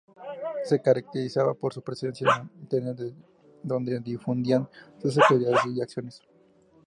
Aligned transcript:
Se 0.63 0.81
caracterizaba 0.81 1.53
por 1.53 1.75
su 1.75 1.83
presencia 1.83 2.25
en 2.35 2.49
Internet, 2.61 2.97
desde 2.97 3.15
donde 3.61 3.99
difundían 3.99 4.67
sus 4.99 5.15
actividades 5.19 5.63
y 5.67 5.79
acciones. 5.79 6.23